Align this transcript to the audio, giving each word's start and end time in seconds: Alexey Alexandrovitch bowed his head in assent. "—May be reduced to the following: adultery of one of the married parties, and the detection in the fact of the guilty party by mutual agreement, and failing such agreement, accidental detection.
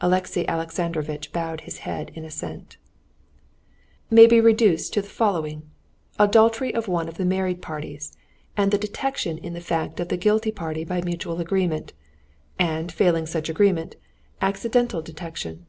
Alexey 0.00 0.46
Alexandrovitch 0.46 1.32
bowed 1.32 1.62
his 1.62 1.78
head 1.78 2.12
in 2.14 2.24
assent. 2.24 2.76
"—May 4.08 4.28
be 4.28 4.40
reduced 4.40 4.92
to 4.94 5.02
the 5.02 5.08
following: 5.08 5.68
adultery 6.16 6.72
of 6.72 6.86
one 6.86 7.08
of 7.08 7.16
the 7.16 7.24
married 7.24 7.60
parties, 7.60 8.16
and 8.56 8.70
the 8.70 8.78
detection 8.78 9.38
in 9.38 9.52
the 9.52 9.60
fact 9.60 9.98
of 9.98 10.10
the 10.10 10.16
guilty 10.16 10.52
party 10.52 10.84
by 10.84 11.00
mutual 11.00 11.40
agreement, 11.40 11.92
and 12.56 12.92
failing 12.92 13.26
such 13.26 13.48
agreement, 13.48 13.96
accidental 14.40 15.02
detection. 15.02 15.66